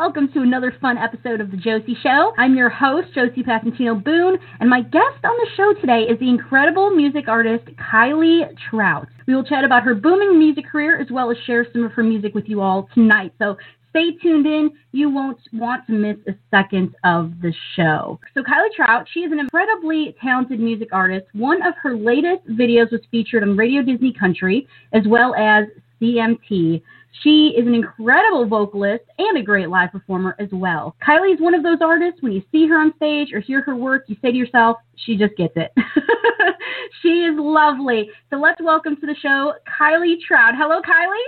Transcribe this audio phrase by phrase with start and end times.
[0.00, 2.32] Welcome to another fun episode of The Josie Show.
[2.38, 6.28] I'm your host, Josie Passantino Boone, and my guest on the show today is the
[6.30, 9.08] incredible music artist Kylie Trout.
[9.26, 12.02] We will chat about her booming music career as well as share some of her
[12.02, 13.34] music with you all tonight.
[13.38, 13.58] So
[13.90, 14.70] stay tuned in.
[14.92, 18.18] You won't want to miss a second of the show.
[18.32, 21.26] So, Kylie Trout, she is an incredibly talented music artist.
[21.34, 25.66] One of her latest videos was featured on Radio Disney Country as well as
[26.00, 26.80] CMT.
[27.22, 30.96] She is an incredible vocalist and a great live performer as well.
[31.06, 33.76] Kylie is one of those artists, when you see her on stage or hear her
[33.76, 35.72] work, you say to yourself, she just gets it.
[37.02, 38.10] she is lovely.
[38.30, 40.54] So let's welcome to the show Kylie Trout.
[40.56, 41.18] Hello, Kylie.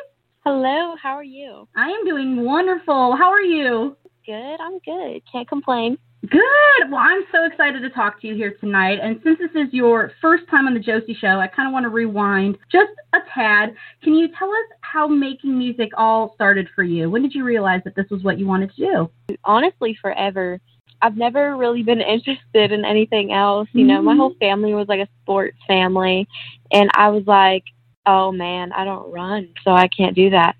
[0.44, 1.68] Hello, how are you?
[1.76, 3.14] I am doing wonderful.
[3.16, 3.96] How are you?
[4.24, 5.22] Good, I'm good.
[5.30, 5.98] Can't complain.
[6.28, 6.88] Good.
[6.88, 9.00] Well, I'm so excited to talk to you here tonight.
[9.02, 11.84] And since this is your first time on the Josie Show, I kind of want
[11.84, 13.74] to rewind just a tad.
[14.04, 17.10] Can you tell us how making music all started for you?
[17.10, 19.36] When did you realize that this was what you wanted to do?
[19.44, 20.60] Honestly, forever.
[21.02, 23.68] I've never really been interested in anything else.
[23.72, 24.18] You know, my Mhm.
[24.18, 26.28] whole family was like a sports family,
[26.70, 27.64] and I was like,
[28.06, 30.54] oh man, I don't run, so I can't do that.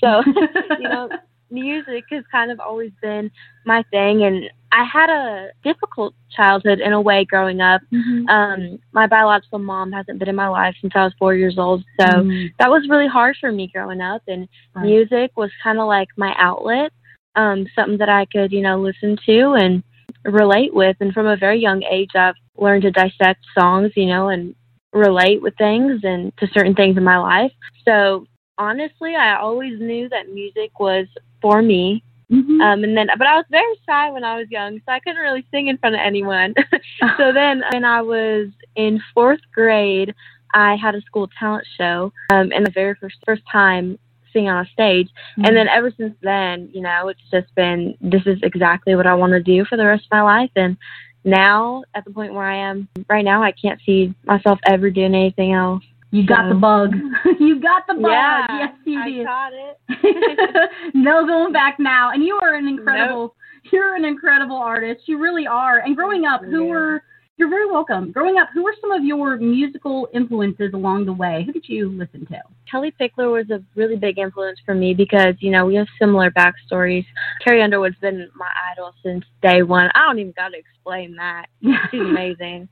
[0.00, 0.22] So,
[0.80, 1.08] you know,
[1.54, 3.30] music has kind of always been
[3.64, 7.80] my thing, and I had a difficult childhood in a way growing up.
[7.92, 8.28] Mhm.
[8.28, 11.84] Um, my biological mom hasn't been in my life since I was four years old,
[12.00, 14.84] so Mm, that was really hard for me growing up and right.
[14.84, 16.92] music was kind of like my outlet
[17.36, 19.82] um something that i could you know listen to and
[20.24, 24.28] relate with and from a very young age i've learned to dissect songs you know
[24.28, 24.54] and
[24.92, 27.52] relate with things and to certain things in my life
[27.84, 28.26] so
[28.58, 31.06] honestly i always knew that music was
[31.44, 32.58] for me Mhm.
[32.62, 35.20] um and then but i was very shy when i was young so i couldn't
[35.20, 36.54] really sing in front of anyone
[37.18, 40.14] so then when I was in fourth grade,
[40.52, 43.98] I had a school talent show, um, and the very first first time
[44.32, 45.08] singing on a stage.
[45.44, 49.14] And then ever since then, you know, it's just been this is exactly what I
[49.14, 50.50] want to do for the rest of my life.
[50.56, 50.76] And
[51.24, 55.14] now, at the point where I am right now, I can't see myself ever doing
[55.14, 55.84] anything else.
[56.14, 56.94] You got the bug.
[57.40, 58.10] you got the bug.
[58.12, 59.26] yeah, yes, you I did.
[59.26, 60.70] caught it.
[60.94, 62.10] no going back now.
[62.12, 63.34] And you are an incredible
[63.72, 65.02] you're an incredible artist.
[65.06, 65.78] You really are.
[65.78, 66.70] And growing up, who Yeah.
[66.70, 67.02] were
[67.36, 68.12] you're very welcome.
[68.12, 71.42] Growing up, who were some of your musical influences along the way?
[71.44, 72.40] Who did you listen to?
[72.70, 76.30] Kellie Pickler was a really big influence for me because, you know, we have similar
[76.30, 77.04] backstories.
[77.42, 79.90] Carrie Underwood's been my idol since day one.
[79.94, 81.46] I don't even got to explain that.
[81.90, 82.68] She's amazing.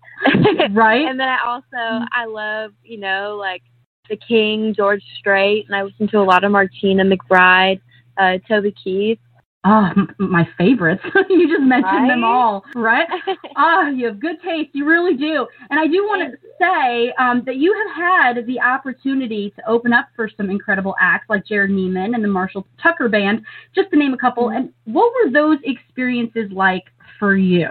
[0.71, 1.07] right?
[1.07, 3.63] and then I also, I love, you know, like
[4.09, 7.81] The King, George Strait, and I listen to a lot of Martina McBride,
[8.17, 9.19] uh, Toby Keith.
[9.65, 11.03] Oh, m- my favorites.
[11.31, 13.07] you just mentioned them all, right?
[13.57, 14.71] Ah, you have good taste.
[14.73, 15.47] You really do.
[15.71, 17.97] And I do want to say um, that you have
[18.37, 22.29] had the opportunity to open up for some incredible acts like Jerrod Niemann and the
[22.29, 24.49] Marshall Tucker Band, just to name a couple.
[24.51, 26.85] And what were those experiences like
[27.19, 27.69] for you?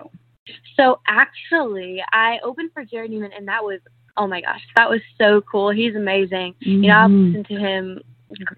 [0.78, 3.80] So actually, I opened for Jerrod Niemann, and that was,
[4.18, 5.72] oh my gosh, that was so cool.
[5.72, 6.54] He's amazing.
[6.60, 7.26] You know, I've Mhm.
[7.28, 8.00] listened to him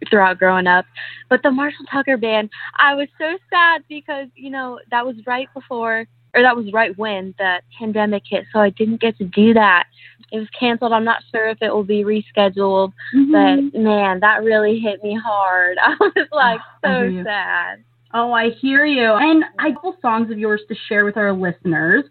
[0.09, 0.85] throughout growing up.
[1.29, 5.47] But the Marshall Tucker band, I was so sad because, you know, that was right
[5.53, 6.05] before,
[6.35, 8.45] or that was right when the pandemic hit.
[8.53, 9.85] So I didn't get to do that.
[10.31, 10.93] It was canceled.
[10.93, 13.71] I'm not sure if it will be rescheduled, Mhm.
[13.73, 15.77] but man, that really hit me hard.
[15.81, 17.83] I was like so sad.
[18.15, 19.13] Oh, I hear you.
[19.13, 22.03] And I have a couple songs of yours to share with our listeners.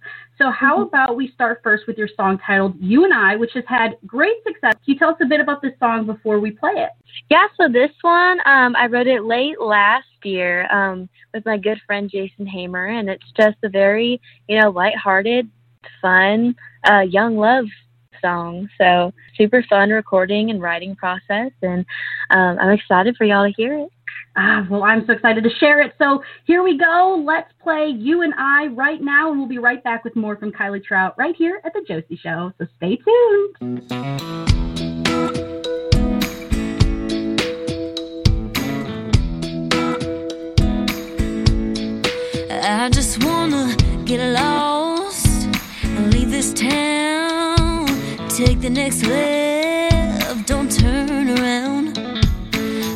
[0.43, 0.83] So, how Mm-hmm.
[0.89, 4.43] about we start first with your song titled You and I, which has had great
[4.45, 4.73] success.
[4.73, 6.91] Can you tell us a bit about this song before we play it?
[7.31, 11.81] Yeah, so this one, um, I wrote it late last year um, with my good
[11.87, 15.49] friend Jason Hamer, and it's just a very, you know, lighthearted,
[16.01, 16.57] fun,
[16.91, 17.67] uh, young love
[18.21, 18.69] song.
[18.79, 21.87] So super fun recording and writing process, and
[22.31, 23.91] um, I'm excited for y'all to hear it.
[24.37, 25.93] Ah, well, I'm so excited to share it.
[25.99, 27.23] So here we go.
[27.27, 30.53] Let's play You and I right now, and we'll be right back with more from
[30.53, 32.53] Kylie Trout right here at the Josie Show.
[32.59, 33.93] So stay tuned.
[42.65, 45.27] I just wanna get lost
[45.83, 47.87] and leave this town.
[48.29, 51.99] Take the next left, don't turn around.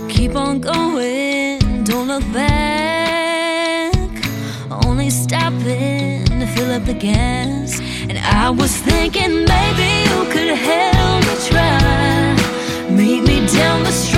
[0.08, 0.85] Keep on going,
[2.18, 3.94] look back.
[4.86, 7.78] Only stopping to fill up the gas.
[8.08, 12.34] And I was thinking maybe you could help me try.
[12.90, 14.15] Meet me down the street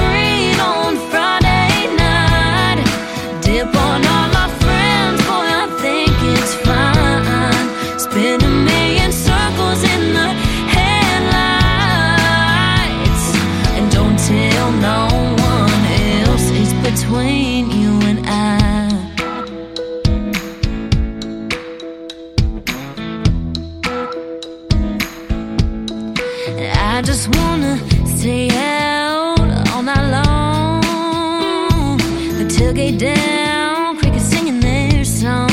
[27.37, 29.41] wanna stay out
[29.73, 31.99] all night long.
[32.39, 35.51] The tailgate down, crickets singing their song.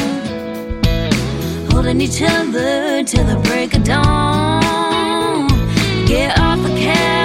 [1.71, 5.47] Holding each other till the break of dawn.
[6.07, 7.24] Get off the couch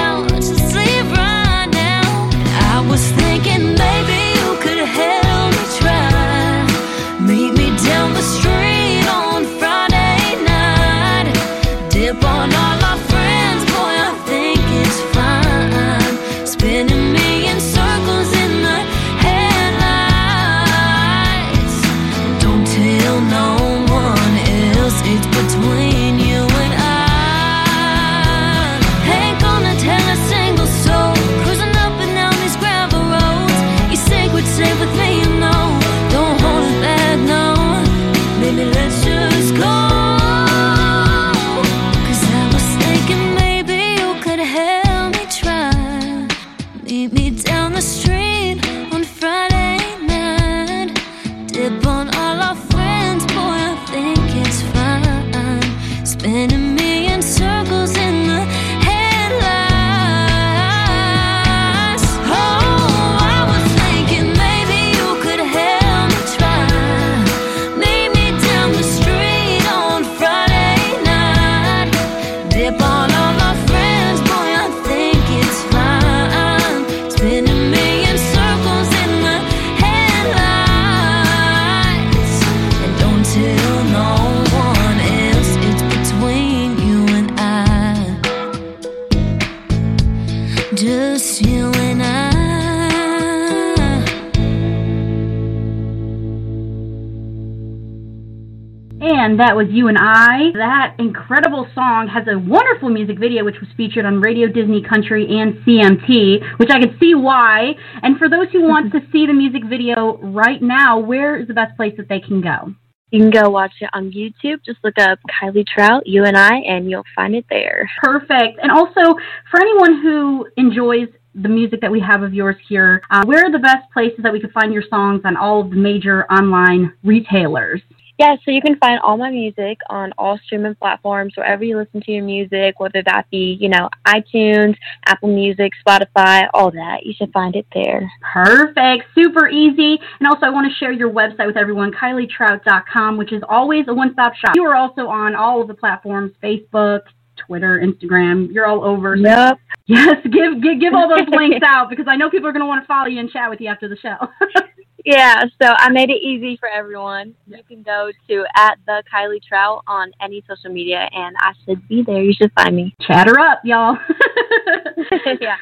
[99.40, 100.52] that was You and I.
[100.52, 105.25] That incredible song has a wonderful music video, which was featured on Radio Disney Country
[105.25, 107.72] and CMT, which I could see why.
[108.02, 111.54] And for those who want to see the music video right now, where is the
[111.54, 112.75] best place that they can go?
[113.10, 114.62] You can go watch it on YouTube.
[114.64, 117.90] Just look up Kylie Trout, you and I, and you'll find it there.
[118.02, 118.60] Perfect.
[118.62, 119.16] And also,
[119.50, 123.50] for anyone who enjoys the music that we have of yours here, uh, where are
[123.50, 126.93] the best places that we could find your songs on all of the major online
[127.03, 127.81] retailers?
[128.20, 132.03] Yeah, so you can find all my music on all streaming platforms, wherever you listen
[132.03, 137.06] to your music, whether that be, you know, iTunes, Apple Music, Spotify, all that.
[137.06, 138.12] You should find it there.
[138.20, 139.05] Perfect.
[139.15, 139.98] Super easy.
[140.19, 143.94] And also, I want to share your website with everyone, KylieTrout.com, which is always a
[143.94, 144.55] one stop shop.
[144.55, 147.00] You are also on all of the platforms Facebook,
[147.39, 148.53] Twitter, Instagram.
[148.53, 149.17] You're all over.
[149.17, 149.58] Yep.
[149.86, 152.67] Yes, give, give give all those links out because I know people are going to
[152.67, 154.17] want to follow you and chat with you after the show.
[155.04, 157.34] Yeah, so I made it easy for everyone.
[157.46, 161.86] You can go to at the Kylie Trout on any social media, and I should
[161.88, 162.22] be there.
[162.22, 162.94] You should find me.
[163.00, 163.96] Chatter up, y'all.
[165.40, 165.56] Yeah.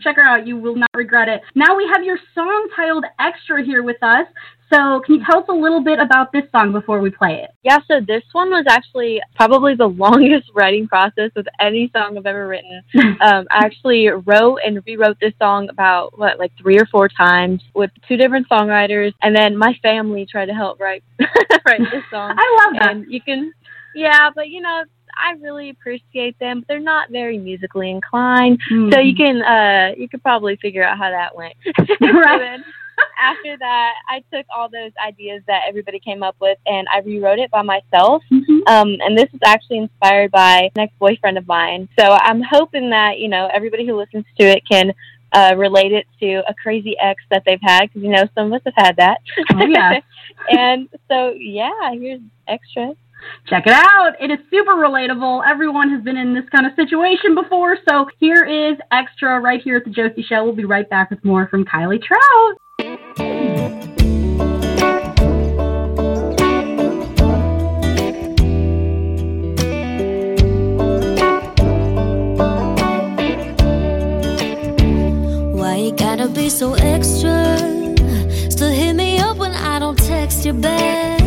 [0.00, 0.46] Check her out.
[0.46, 1.42] You will not regret it.
[1.54, 4.26] Now we have your song titled Extra here with us.
[4.72, 7.50] So, can you tell us a little bit about this song before we play it?
[7.62, 12.24] Yeah, so this one was actually probably the longest writing process with any song I've
[12.24, 12.80] ever written.
[13.20, 17.60] um, I actually wrote and rewrote this song about what, like three or four times
[17.74, 21.04] with two different songwriters, and then my family tried to help write
[21.66, 22.34] write this song.
[22.38, 22.92] I love that.
[22.92, 23.52] And you can,
[23.94, 24.84] yeah, but you know,
[25.16, 26.60] I really appreciate them.
[26.60, 28.60] But they're not very musically inclined,
[28.92, 31.54] so you can uh you could probably figure out how that went.
[32.00, 32.60] Right.
[33.20, 37.38] after that, I took all those ideas that everybody came up with and I rewrote
[37.38, 38.22] it by myself.
[38.30, 38.68] Mhm.
[38.68, 41.88] Um, and this is actually inspired by an ex boyfriend of mine.
[41.98, 44.92] So I'm hoping that, you know, everybody who listens to it can
[45.32, 48.60] uh, relate it to a crazy ex that they've had because, you know, some of
[48.60, 49.18] us have had that.
[49.54, 50.02] Oh, yes.
[50.50, 52.92] and so, yeah, here's extra.
[53.46, 54.12] Check it out.
[54.20, 55.42] It is super relatable.
[55.46, 57.76] Everyone has been in this kind of situation before.
[57.88, 60.44] So here is extra right here at the Josie Show.
[60.44, 62.58] We'll be right back with more from Kylie Trout.
[75.54, 77.56] Why you gotta be so extra?
[78.50, 81.21] Still hit me up when I don't text you back.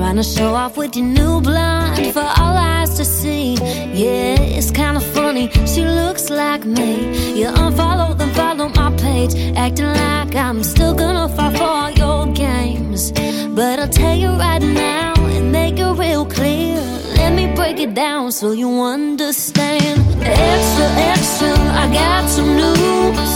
[0.00, 3.52] Trying to show off with your new blonde for all eyes to see.
[3.92, 5.50] Yeah, it's kinda funny.
[5.66, 6.92] She looks like me.
[7.38, 9.34] You unfollow, then follow my page.
[9.56, 13.12] Acting like I'm still gonna fall for all your games.
[13.54, 16.80] But I'll tell you right now and make it real clear.
[17.18, 20.00] Let me break it down so you understand.
[20.22, 21.52] Extra, extra,
[21.82, 23.32] I got some news.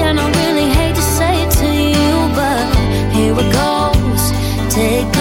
[0.00, 2.64] And I really hate to say it to you, but
[3.12, 4.22] here it goes.
[4.72, 5.17] Take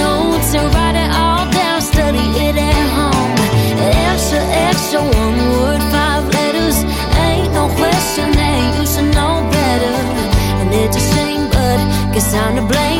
[12.33, 12.96] I'm to blame,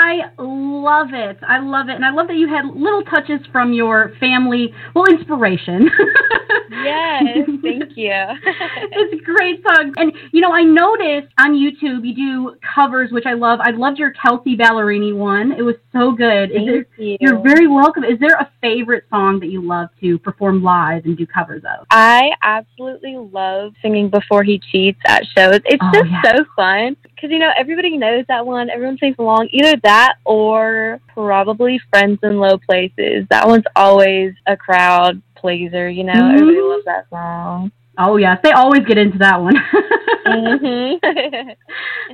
[0.00, 1.36] I love it.
[1.46, 1.94] I love it.
[1.94, 5.90] And I love that you had little touches from your family, well, inspiration.
[6.70, 7.22] Yes,
[7.62, 8.12] thank you.
[8.12, 9.92] it's a great song.
[9.96, 13.58] And, you know, I noticed on YouTube you do covers, which I love.
[13.62, 15.52] I loved your Kelsea Ballerini one.
[15.52, 16.50] It was so good.
[16.52, 17.16] Thank there, you.
[17.20, 18.04] You're very welcome.
[18.04, 21.86] Is there a favorite song that you love to perform live and do covers of?
[21.90, 25.60] I absolutely love singing Before He Cheats at shows.
[25.64, 26.22] It's Oh, just yeah.
[26.36, 28.70] so fun because, you know, everybody knows that one.
[28.70, 29.48] Everyone sings along.
[29.50, 33.26] Either that or probably Friends in Low Places.
[33.30, 36.12] That one's always a crowd pleaser, you know.
[36.12, 36.34] Mhm.
[36.34, 37.72] Everybody loves that song.
[38.02, 38.38] Oh, yes.
[38.42, 39.54] They always get into that one.
[40.24, 40.94] hmm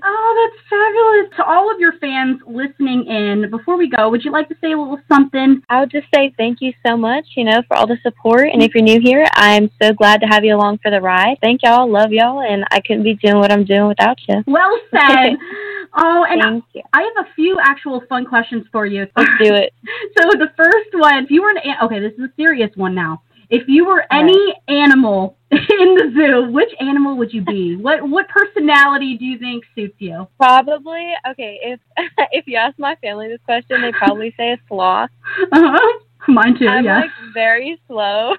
[0.02, 1.36] Oh, that's fabulous.
[1.36, 4.72] To all of your fans listening in, before we go, would you like to say
[4.72, 5.62] a little something?
[5.70, 8.48] I would just say thank you so much, you know, for all the support.
[8.52, 11.38] And if you're new here, I'm so glad to have you along for the ride.
[11.40, 14.42] Thank y'all, love y'all, and I couldn't be doing what I'm doing without you.
[14.46, 15.36] Well said.
[15.96, 16.82] oh, and Thank you.
[16.92, 19.06] I have a few actual fun questions for you.
[19.16, 19.72] Let's do it.
[20.18, 22.94] So the first one, if you were an an- okay, this is a serious one
[22.94, 23.22] now.
[23.50, 25.58] If you were any animal in
[25.94, 27.76] the zoo, which animal would you be?
[27.80, 30.26] what what personality do you think suits you?
[30.38, 31.58] Probably okay.
[31.62, 31.80] If
[32.32, 35.10] if you ask my family this question, they probably say a sloth.
[35.52, 35.98] Uh-huh.
[36.28, 36.66] Mine too.
[36.66, 37.00] I'm yeah.
[37.00, 38.34] like very slow,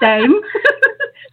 [0.00, 0.40] Same.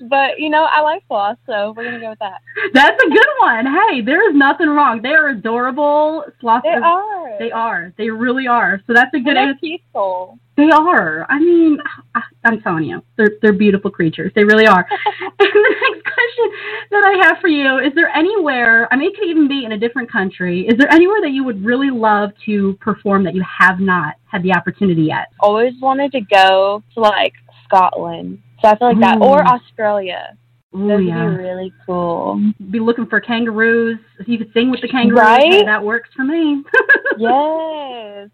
[0.10, 2.42] But you know I like sloths, so we're gonna go with that.
[2.74, 3.66] That's a good one.
[3.66, 5.02] Hey, there is nothing wrong.
[5.02, 6.24] They are adorable.
[6.42, 6.64] Sloths.
[6.66, 7.36] They are-.
[7.40, 7.94] They are.
[7.98, 8.82] They really are.
[8.88, 9.60] So that's a And good they're answer.
[9.62, 10.40] peaceful.
[10.56, 11.26] They are.
[11.30, 11.78] I mean,
[12.16, 14.32] I- I'm telling you, they're they're beautiful creatures.
[14.36, 14.86] They really are.
[15.40, 16.52] and the next question
[16.92, 18.88] that I have for you is: There anywhere?
[18.92, 20.68] I mean, it could even be in a different country.
[20.68, 24.42] Is there anywhere that you would really love to perform that you have not had
[24.44, 25.28] the opportunity yet?
[25.40, 27.34] Always wanted to go to like
[27.66, 29.48] Scotland, so I feel like that, or mm.
[29.48, 30.38] Australia.
[30.76, 31.24] Ooh, Those yeah.
[31.24, 32.42] would be really cool.
[32.72, 34.00] Be looking for kangaroos.
[34.26, 35.66] You could sing with the kangaroos, Right?
[35.66, 36.64] that works for me.
[37.18, 38.30] yes.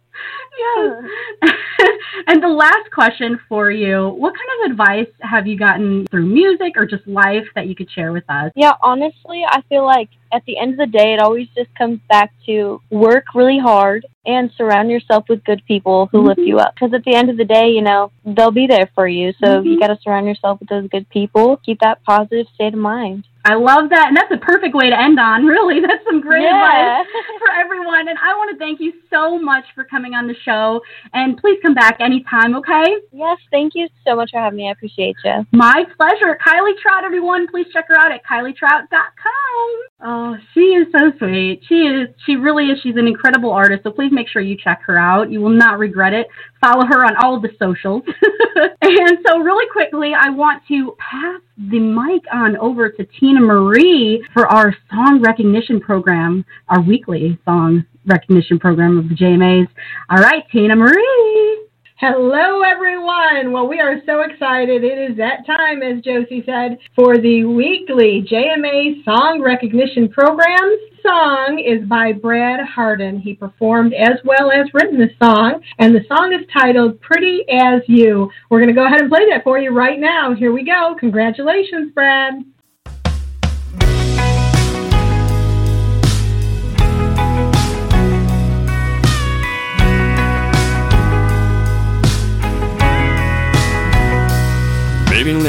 [0.57, 1.03] Yes.
[2.27, 6.73] and the last question for you: What kind of advice have you gotten through music
[6.75, 8.51] or just life that you could share with us?
[8.55, 11.99] Yeah, honestly, I feel like at the end of the day, it always just comes
[12.09, 16.47] back to work really hard and surround yourself with good people who lift Mhm.
[16.47, 16.73] you up.
[16.73, 19.33] Because at the end of the day, you know, they'll be there for you.
[19.33, 19.65] So Mhm.
[19.65, 21.57] you got to surround yourself with those good people.
[21.57, 23.25] Keep that positive state of mind.
[23.45, 25.45] I love that, and that's a perfect way to end on.
[25.53, 27.01] Really, that's some great Yeah.
[27.01, 27.07] advice
[27.39, 28.07] for everyone.
[28.07, 30.81] And I want to thank you so much for coming on the show.
[31.13, 32.95] And please come back anytime, okay?
[33.11, 34.67] Yes, thank you so much for having me.
[34.67, 35.45] I appreciate you.
[35.51, 36.37] My pleasure.
[36.45, 39.83] Kylie Trout, everyone, please check her out at kylietrout.com.
[40.05, 41.61] Oh, she is so sweet.
[41.67, 42.09] She is.
[42.25, 42.79] She really is.
[42.81, 43.83] She's an incredible artist.
[43.83, 45.31] So please make sure you check her out.
[45.31, 46.27] You will not regret it.
[46.59, 48.03] Follow her on all of the socials.
[48.81, 54.23] and so, really quickly, I want to pass the mic on over to Tina Marie
[54.33, 59.67] for our song recognition program, our weekly song recognition program of the JMAs.
[60.09, 61.63] All right, Tina Marie.
[61.97, 63.53] Hello, everyone.
[63.53, 64.83] Well, we are so excited.
[64.83, 70.77] It is that time, as Josie said, for the weekly JMA Song Recognition Program.
[71.01, 73.19] Song is by Brad Harden.
[73.19, 77.81] He performed as well as written the song, and the song is titled Pretty as
[77.87, 78.29] You.
[78.49, 80.33] We're going to go ahead and play that for you right now.
[80.33, 80.95] Here we go.
[80.99, 82.33] Congratulations, Brad.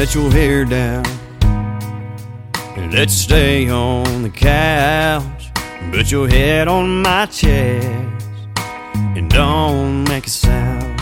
[0.05, 1.03] Let your hair down
[2.93, 5.51] let's stay on the couch.
[5.93, 7.87] Put your head on my chest
[9.17, 11.01] and don't make a sound.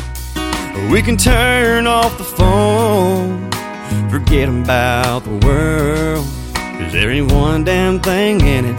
[0.92, 3.50] We can turn off the phone,
[4.08, 6.24] forget about the world.
[6.54, 8.78] Cause there ain't one damn thing in it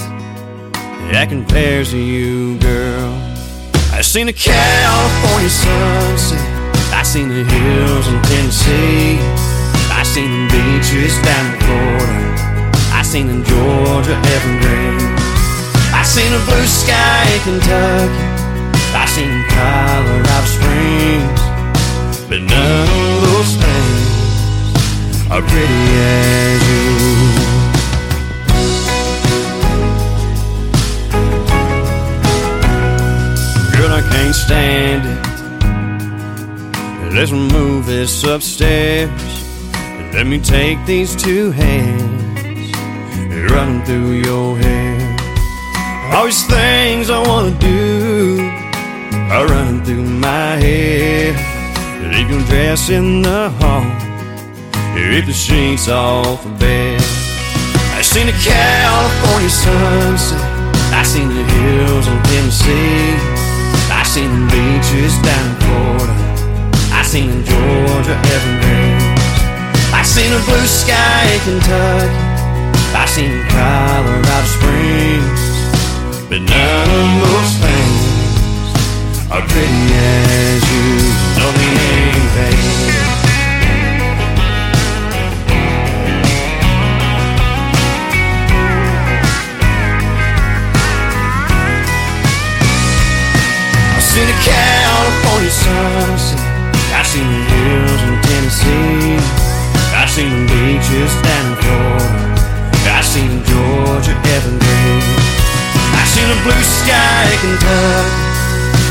[1.11, 3.11] that compares to you, girl.
[3.91, 6.39] I seen a California sunset.
[6.93, 9.52] I seen the hills in Tennessee.
[9.95, 12.17] I seen the beaches down in Florida.
[12.91, 14.99] I seen in Georgia evergreen.
[15.93, 18.23] I seen a blue sky in Kentucky.
[18.95, 21.41] I seen in Colorado Springs.
[22.29, 24.07] But none of those things
[25.31, 26.83] are pretty as you.
[33.77, 35.19] Girl, I can't stand it.
[37.13, 39.42] Let's move this upstairs.
[40.13, 42.71] Let me take these two hands
[43.17, 46.13] and run them through your hair.
[46.13, 48.37] All these things I wanna do
[49.33, 51.33] are running through my head.
[52.13, 53.83] Leave your dress in the hall.
[54.93, 57.01] Rip the sheets off the bed.
[57.97, 60.39] I seen a California sunset.
[60.93, 63.17] I seen the hills in Tennessee.
[63.89, 66.15] I seen the beaches down in Florida.
[66.93, 69.22] I seen Georgia evergreen.
[69.93, 72.33] I seen a blue sky in Kentucky.
[72.95, 75.41] I seen Colorado Springs.
[76.29, 78.03] But none of those things
[79.31, 80.83] are pretty as you.
[81.39, 82.73] No, they ain't, baby.
[93.93, 96.39] I seen a California sunset.
[96.93, 98.12] I seen the hills.
[101.03, 102.87] I seen the beaches down in Florida.
[102.87, 104.15] I seen Georgia
[106.43, 108.11] blue sky in Kentucky.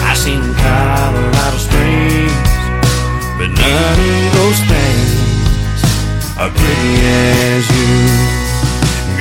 [0.05, 2.37] I seen Colorado Springs,
[3.39, 5.81] but none of those things
[6.37, 7.97] are pretty as you.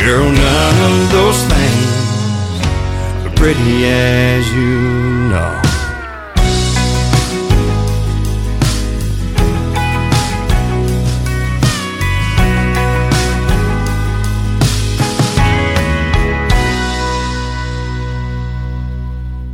[0.04, 1.96] Girl, none of those things
[3.26, 5.71] are pretty as you know.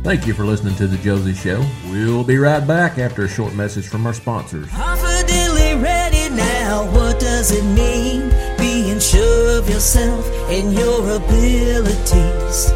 [0.08, 1.62] Thank you for listening to The Josie Show.
[1.90, 4.66] We'll be right back after a short message from our sponsors.
[4.70, 8.32] Confidently ready now, what does it mean?
[8.56, 12.70] Being sure of yourself and your abilities.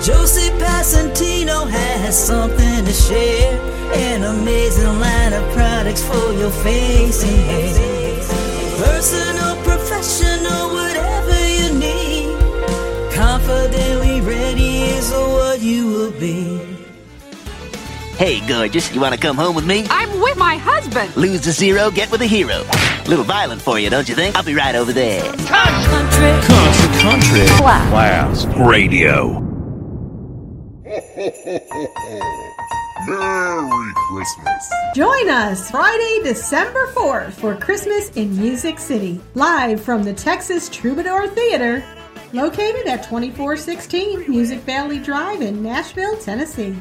[0.00, 3.60] Josie Passantino has something to share.
[3.92, 8.16] An amazing line of products for your face and hair.
[8.82, 13.12] Personal, professional, whatever you need.
[13.12, 14.71] Confidently ready
[15.02, 16.60] is what you will be.
[18.16, 19.86] Hey, gorgeous, you want to come home with me?
[19.90, 21.16] I'm with my husband.
[21.16, 22.62] Lose the zero, get with a hero.
[23.08, 24.36] Little violent for you, don't you think?
[24.36, 25.22] I'll be right over there.
[25.22, 26.32] Country.
[26.46, 27.46] Country, country.
[27.58, 28.46] Blast.
[28.56, 29.40] Radio.
[33.08, 34.72] Merry Christmas.
[34.94, 41.26] Join us Friday, December 4th for Christmas in Music City, live from the Texas Troubadour
[41.28, 41.82] Theater,
[42.32, 46.74] located at 2416 Music Valley Drive in Nashville, Tennessee.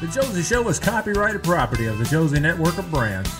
[0.00, 3.30] The Josie Show is copyrighted property of the Josie Network of Brands.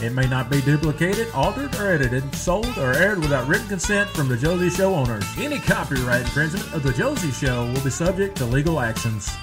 [0.00, 4.28] It may not be duplicated, altered, or edited, sold, or aired without written consent from
[4.28, 5.24] the Josie Show owners.
[5.36, 9.36] Any copyright infringement of the Josie Show will be subject to legal actions.